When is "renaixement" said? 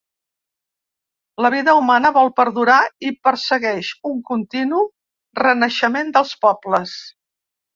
5.45-6.11